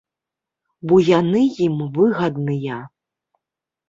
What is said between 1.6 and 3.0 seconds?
ім выгадныя.